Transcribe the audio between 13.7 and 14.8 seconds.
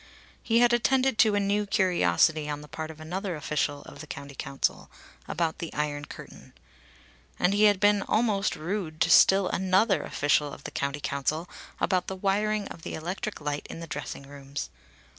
the dressing rooms.